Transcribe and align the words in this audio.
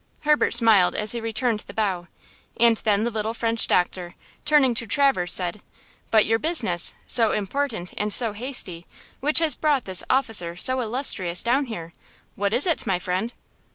Herbert 0.21 0.55
smiled 0.55 0.95
as 0.95 1.11
he 1.11 1.21
returned 1.21 1.59
the 1.59 1.75
bow. 1.75 2.07
And 2.59 2.75
then 2.77 3.03
the 3.03 3.11
little 3.11 3.35
French 3.35 3.67
doctor, 3.67 4.15
turning 4.45 4.73
to 4.73 4.87
Traverse 4.87 5.31
said: 5.31 5.61
"But 6.09 6.25
your 6.25 6.39
business, 6.39 6.95
so 7.05 7.33
important 7.33 7.93
and 7.95 8.11
so 8.11 8.33
hasty, 8.33 8.87
which 9.19 9.37
has 9.37 9.53
brought 9.53 9.85
this 9.85 10.03
officer 10.09 10.55
so 10.55 10.81
illustrious 10.81 11.43
down 11.43 11.65
here–what 11.65 12.51
is 12.51 12.65
it, 12.65 12.87
my 12.87 12.97
friend?" 12.97 13.31